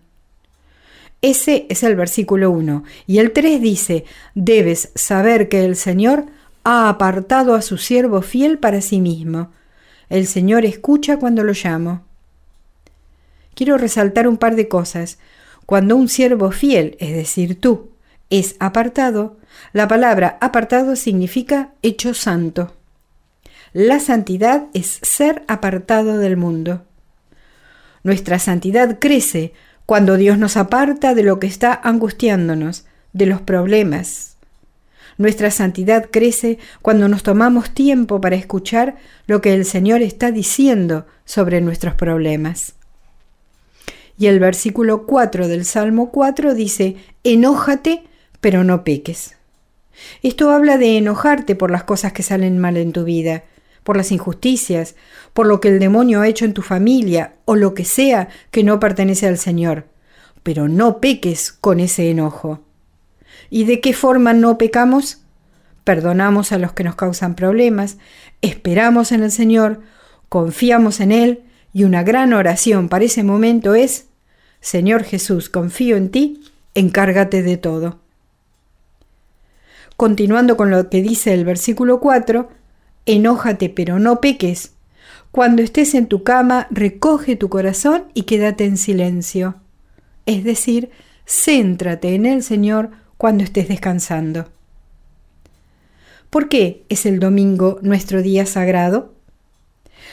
Ese 1.22 1.66
es 1.68 1.82
el 1.82 1.96
versículo 1.96 2.52
1. 2.52 2.84
Y 3.08 3.18
el 3.18 3.32
3 3.32 3.60
dice, 3.60 4.04
debes 4.36 4.92
saber 4.94 5.48
que 5.48 5.64
el 5.64 5.74
Señor 5.74 6.26
ha 6.62 6.88
apartado 6.88 7.56
a 7.56 7.62
su 7.62 7.78
siervo 7.78 8.22
fiel 8.22 8.58
para 8.58 8.80
sí 8.80 9.00
mismo. 9.00 9.50
El 10.08 10.28
Señor 10.28 10.64
escucha 10.64 11.18
cuando 11.18 11.42
lo 11.42 11.52
llamo. 11.52 12.04
Quiero 13.54 13.76
resaltar 13.76 14.28
un 14.28 14.36
par 14.36 14.54
de 14.54 14.68
cosas. 14.68 15.18
Cuando 15.66 15.96
un 15.96 16.08
siervo 16.08 16.52
fiel, 16.52 16.96
es 17.00 17.12
decir, 17.12 17.60
tú, 17.60 17.90
es 18.30 18.54
apartado, 18.60 19.36
la 19.72 19.88
palabra 19.88 20.38
apartado 20.40 20.94
significa 20.94 21.72
hecho 21.82 22.14
santo. 22.14 22.72
La 23.72 23.98
santidad 23.98 24.68
es 24.74 25.00
ser 25.02 25.42
apartado 25.48 26.18
del 26.18 26.36
mundo. 26.36 26.84
Nuestra 28.02 28.38
santidad 28.38 28.98
crece 28.98 29.52
cuando 29.86 30.16
Dios 30.16 30.38
nos 30.38 30.56
aparta 30.56 31.14
de 31.14 31.22
lo 31.22 31.40
que 31.40 31.46
está 31.46 31.74
angustiándonos, 31.74 32.86
de 33.12 33.26
los 33.26 33.40
problemas. 33.40 34.36
Nuestra 35.18 35.50
santidad 35.50 36.08
crece 36.10 36.58
cuando 36.80 37.08
nos 37.08 37.22
tomamos 37.22 37.70
tiempo 37.70 38.20
para 38.20 38.36
escuchar 38.36 38.96
lo 39.26 39.40
que 39.40 39.52
el 39.52 39.64
Señor 39.64 40.00
está 40.00 40.30
diciendo 40.30 41.06
sobre 41.24 41.60
nuestros 41.60 41.94
problemas. 41.94 42.74
Y 44.16 44.26
el 44.26 44.38
versículo 44.38 45.06
4 45.06 45.48
del 45.48 45.64
Salmo 45.64 46.10
4 46.10 46.54
dice, 46.54 46.96
enójate, 47.24 48.04
pero 48.40 48.64
no 48.64 48.84
peques. 48.84 49.36
Esto 50.22 50.50
habla 50.50 50.78
de 50.78 50.96
enojarte 50.96 51.54
por 51.54 51.70
las 51.70 51.84
cosas 51.84 52.12
que 52.12 52.22
salen 52.22 52.58
mal 52.58 52.76
en 52.76 52.92
tu 52.92 53.04
vida, 53.04 53.44
por 53.90 53.96
las 53.96 54.12
injusticias, 54.12 54.94
por 55.32 55.48
lo 55.48 55.60
que 55.60 55.66
el 55.66 55.80
demonio 55.80 56.20
ha 56.20 56.28
hecho 56.28 56.44
en 56.44 56.54
tu 56.54 56.62
familia 56.62 57.34
o 57.44 57.56
lo 57.56 57.74
que 57.74 57.84
sea 57.84 58.28
que 58.52 58.62
no 58.62 58.78
pertenece 58.78 59.26
al 59.26 59.36
Señor. 59.36 59.88
Pero 60.44 60.68
no 60.68 61.00
peques 61.00 61.50
con 61.50 61.80
ese 61.80 62.08
enojo. 62.08 62.60
¿Y 63.50 63.64
de 63.64 63.80
qué 63.80 63.92
forma 63.92 64.32
no 64.32 64.58
pecamos? 64.58 65.22
Perdonamos 65.82 66.52
a 66.52 66.58
los 66.58 66.72
que 66.72 66.84
nos 66.84 66.94
causan 66.94 67.34
problemas, 67.34 67.96
esperamos 68.42 69.10
en 69.10 69.24
el 69.24 69.32
Señor, 69.32 69.80
confiamos 70.28 71.00
en 71.00 71.10
Él 71.10 71.42
y 71.72 71.82
una 71.82 72.04
gran 72.04 72.32
oración 72.32 72.88
para 72.88 73.06
ese 73.06 73.24
momento 73.24 73.74
es, 73.74 74.06
Señor 74.60 75.02
Jesús, 75.02 75.48
confío 75.48 75.96
en 75.96 76.12
ti, 76.12 76.44
encárgate 76.76 77.42
de 77.42 77.56
todo. 77.56 77.98
Continuando 79.96 80.56
con 80.56 80.70
lo 80.70 80.88
que 80.88 81.02
dice 81.02 81.34
el 81.34 81.44
versículo 81.44 81.98
4, 81.98 82.59
enójate 83.06 83.68
pero 83.68 83.98
no 83.98 84.20
peques. 84.20 84.72
Cuando 85.30 85.62
estés 85.62 85.94
en 85.94 86.06
tu 86.06 86.24
cama, 86.24 86.66
recoge 86.70 87.36
tu 87.36 87.48
corazón 87.48 88.04
y 88.14 88.22
quédate 88.22 88.64
en 88.64 88.76
silencio. 88.76 89.56
Es 90.26 90.44
decir, 90.44 90.90
céntrate 91.26 92.14
en 92.14 92.26
el 92.26 92.42
Señor 92.42 92.90
cuando 93.16 93.44
estés 93.44 93.68
descansando. 93.68 94.48
¿Por 96.30 96.48
qué 96.48 96.84
es 96.88 97.06
el 97.06 97.20
domingo 97.20 97.78
nuestro 97.82 98.22
día 98.22 98.46
sagrado? 98.46 99.14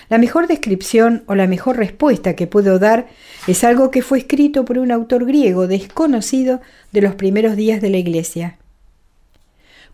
La 0.09 0.17
mejor 0.17 0.47
descripción 0.47 1.23
o 1.27 1.35
la 1.35 1.47
mejor 1.47 1.77
respuesta 1.77 2.35
que 2.35 2.47
puedo 2.47 2.79
dar 2.79 3.07
es 3.47 3.63
algo 3.63 3.91
que 3.91 4.01
fue 4.01 4.19
escrito 4.19 4.65
por 4.65 4.77
un 4.77 4.91
autor 4.91 5.25
griego 5.25 5.67
desconocido 5.67 6.61
de 6.91 7.01
los 7.01 7.15
primeros 7.15 7.55
días 7.55 7.81
de 7.81 7.89
la 7.89 7.97
Iglesia. 7.97 8.57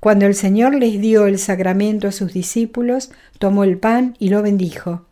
Cuando 0.04 0.26
el 0.26 0.36
Señor 0.36 0.76
les 0.76 1.00
dio 1.00 1.28
el 1.28 1.40
sacramento 1.40 2.10
a 2.10 2.12
sus 2.12 2.34
discípulos, 2.34 3.10
tomó 3.40 3.64
el 3.64 3.78
pan 3.78 4.18
y 4.20 4.28
lo 4.28 4.42
bendijo. 4.42 5.06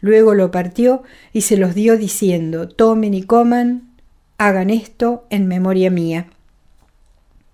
Luego 0.00 0.34
lo 0.34 0.50
partió 0.50 1.04
y 1.32 1.42
se 1.42 1.56
los 1.56 1.76
dio 1.76 1.96
diciendo, 1.96 2.68
tomen 2.68 3.14
y 3.14 3.22
coman, 3.22 3.92
hagan 4.36 4.70
esto 4.70 5.24
en 5.30 5.46
memoria 5.46 5.88
mía. 5.88 6.26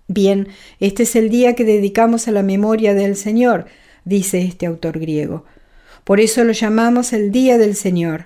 Bien, 0.07 0.47
este 0.79 1.03
es 1.03 1.15
el 1.15 1.29
día 1.29 1.53
que 1.53 1.65
dedicamos 1.65 2.27
a 2.27 2.31
la 2.31 2.41
memoria 2.41 2.95
del 2.95 3.15
Señor, 3.15 3.67
dice 4.03 4.41
este 4.41 4.65
autor 4.65 4.97
griego. 4.97 5.45
Por 6.03 6.19
eso 6.19 6.43
lo 6.43 6.51
llamamos 6.51 7.13
el 7.13 7.31
Día 7.31 7.59
del 7.59 7.75
Señor. 7.75 8.25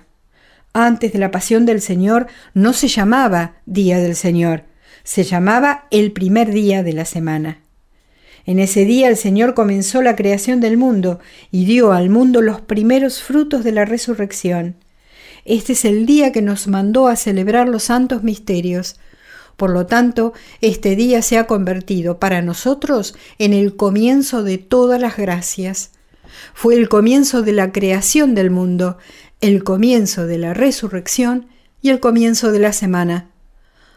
Antes 0.72 1.12
de 1.12 1.18
la 1.18 1.30
pasión 1.30 1.66
del 1.66 1.82
Señor 1.82 2.26
no 2.54 2.72
se 2.72 2.88
llamaba 2.88 3.56
Día 3.66 3.98
del 3.98 4.16
Señor, 4.16 4.62
se 5.04 5.24
llamaba 5.24 5.88
el 5.90 6.10
primer 6.12 6.52
día 6.52 6.82
de 6.82 6.94
la 6.94 7.04
semana. 7.04 7.58
En 8.46 8.60
ese 8.60 8.84
día 8.84 9.08
el 9.08 9.16
Señor 9.16 9.54
comenzó 9.54 10.02
la 10.02 10.14
creación 10.14 10.60
del 10.60 10.76
mundo 10.76 11.18
y 11.50 11.64
dio 11.64 11.92
al 11.92 12.10
mundo 12.10 12.42
los 12.42 12.60
primeros 12.60 13.20
frutos 13.20 13.64
de 13.64 13.72
la 13.72 13.84
resurrección. 13.84 14.76
Este 15.44 15.72
es 15.72 15.84
el 15.84 16.06
día 16.06 16.30
que 16.30 16.42
nos 16.42 16.68
mandó 16.68 17.08
a 17.08 17.16
celebrar 17.16 17.68
los 17.68 17.84
santos 17.84 18.22
misterios. 18.22 18.96
Por 19.56 19.70
lo 19.70 19.86
tanto, 19.86 20.32
este 20.60 20.94
día 20.94 21.22
se 21.22 21.38
ha 21.38 21.48
convertido 21.48 22.20
para 22.20 22.40
nosotros 22.40 23.16
en 23.38 23.52
el 23.52 23.74
comienzo 23.74 24.44
de 24.44 24.58
todas 24.58 25.00
las 25.00 25.16
gracias. 25.16 25.90
Fue 26.54 26.76
el 26.76 26.88
comienzo 26.88 27.42
de 27.42 27.52
la 27.52 27.72
creación 27.72 28.36
del 28.36 28.50
mundo, 28.50 28.98
el 29.40 29.64
comienzo 29.64 30.26
de 30.26 30.38
la 30.38 30.54
resurrección 30.54 31.48
y 31.82 31.90
el 31.90 31.98
comienzo 31.98 32.52
de 32.52 32.60
la 32.60 32.72
semana. 32.72 33.30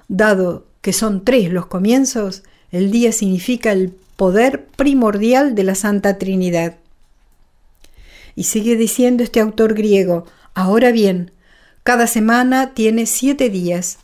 Dado 0.07 0.65
que 0.81 0.93
son 0.93 1.23
tres 1.23 1.51
los 1.51 1.67
comienzos, 1.67 2.43
el 2.71 2.89
día 2.89 3.11
significa 3.11 3.71
el 3.71 3.93
poder 4.19 4.65
primordial 4.75 5.55
de 5.55 5.63
la 5.63 5.75
Santa 5.75 6.17
Trinidad. 6.17 6.75
Y 8.35 8.43
sigue 8.43 8.75
diciendo 8.75 9.23
este 9.23 9.39
autor 9.39 9.75
griego, 9.75 10.25
ahora 10.53 10.91
bien, 10.91 11.31
cada 11.83 12.05
semana 12.05 12.73
tiene 12.73 13.05
siete 13.05 13.49
días. 13.49 13.99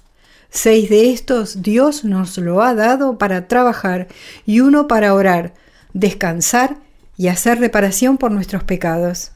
Seis 0.49 0.89
de 0.89 1.11
estos 1.11 1.61
Dios 1.63 2.05
nos 2.05 2.37
lo 2.37 2.63
ha 2.63 2.73
dado 2.73 3.17
para 3.17 3.49
trabajar 3.49 4.07
y 4.45 4.61
uno 4.61 4.87
para 4.87 5.13
orar, 5.13 5.53
descansar 5.91 6.77
y 7.17 7.27
hacer 7.27 7.59
reparación 7.59 8.17
por 8.17 8.31
nuestros 8.31 8.63
pecados. 8.63 9.33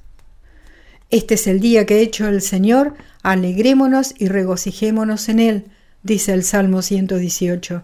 Este 1.10 1.34
es 1.34 1.46
el 1.48 1.60
día 1.60 1.86
que 1.86 1.96
ha 1.96 1.98
hecho 1.98 2.26
el 2.30 2.42
Señor, 2.42 2.94
alegrémonos 3.22 4.14
y 4.18 4.30
regocijémonos 4.30 5.28
en 5.28 5.40
él, 5.40 5.66
dice 6.04 6.32
el 6.32 6.46
Salmo 6.46 6.82
118. 6.82 7.84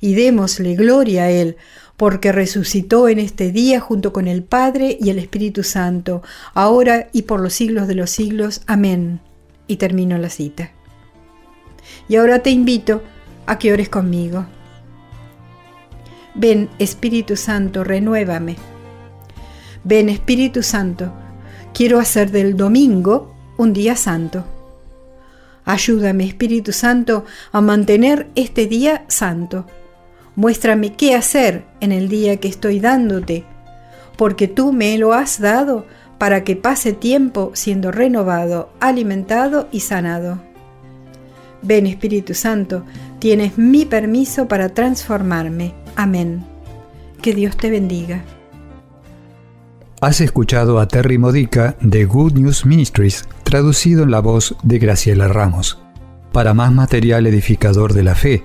y 0.00 0.14
démosle 0.14 0.74
gloria 0.74 1.24
a 1.24 1.30
Él, 1.30 1.56
porque 1.96 2.32
resucitó 2.32 3.08
en 3.08 3.18
este 3.18 3.52
día 3.52 3.80
junto 3.80 4.12
con 4.12 4.26
el 4.26 4.42
Padre 4.42 4.98
y 5.00 5.10
el 5.10 5.18
Espíritu 5.18 5.62
Santo, 5.62 6.22
ahora 6.52 7.08
y 7.12 7.22
por 7.22 7.40
los 7.40 7.54
siglos 7.54 7.86
de 7.86 7.94
los 7.94 8.10
siglos. 8.10 8.62
Amén. 8.66 9.20
Y 9.66 9.76
termino 9.76 10.18
la 10.18 10.28
cita. 10.28 10.72
Y 12.08 12.16
ahora 12.16 12.40
te 12.40 12.50
invito 12.50 13.02
a 13.46 13.58
que 13.58 13.72
ores 13.72 13.88
conmigo. 13.88 14.46
Ven 16.34 16.68
Espíritu 16.78 17.36
Santo, 17.36 17.84
renuévame. 17.84 18.56
Ven 19.84 20.08
Espíritu 20.08 20.62
Santo, 20.62 21.12
quiero 21.72 22.00
hacer 22.00 22.30
del 22.30 22.56
domingo 22.56 23.32
un 23.56 23.72
día 23.72 23.94
santo. 23.94 24.44
Ayúdame 25.64 26.26
Espíritu 26.26 26.72
Santo 26.72 27.24
a 27.52 27.60
mantener 27.60 28.28
este 28.34 28.66
día 28.66 29.04
santo 29.08 29.66
Muéstrame 30.36 30.94
qué 30.94 31.14
hacer 31.14 31.64
en 31.80 31.92
el 31.92 32.08
día 32.08 32.38
que 32.38 32.48
estoy 32.48 32.80
dándote, 32.80 33.44
porque 34.16 34.48
tú 34.48 34.72
me 34.72 34.98
lo 34.98 35.12
has 35.12 35.40
dado 35.40 35.86
para 36.18 36.44
que 36.44 36.56
pase 36.56 36.92
tiempo 36.92 37.50
siendo 37.54 37.92
renovado, 37.92 38.70
alimentado 38.80 39.68
y 39.70 39.80
sanado. 39.80 40.40
Ven 41.62 41.86
Espíritu 41.86 42.34
Santo, 42.34 42.84
tienes 43.18 43.58
mi 43.58 43.84
permiso 43.84 44.48
para 44.48 44.68
transformarme. 44.68 45.74
Amén. 45.96 46.44
Que 47.22 47.34
Dios 47.34 47.56
te 47.56 47.70
bendiga. 47.70 48.22
Has 50.00 50.20
escuchado 50.20 50.80
a 50.80 50.88
Terry 50.88 51.16
Modica 51.16 51.76
de 51.80 52.04
Good 52.04 52.34
News 52.34 52.66
Ministries, 52.66 53.26
traducido 53.42 54.02
en 54.02 54.10
la 54.10 54.20
voz 54.20 54.54
de 54.62 54.78
Graciela 54.78 55.28
Ramos. 55.28 55.80
Para 56.32 56.52
más 56.52 56.72
material 56.72 57.26
edificador 57.26 57.94
de 57.94 58.02
la 58.02 58.14
fe, 58.14 58.44